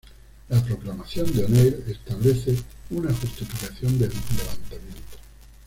La 0.49 0.59
Proclamación 0.65 1.31
de 1.31 1.45
O'Neill 1.45 1.83
establece 1.87 2.57
una 2.89 3.13
justificación 3.13 3.99
del 3.99 4.09
levantamiento. 4.09 5.17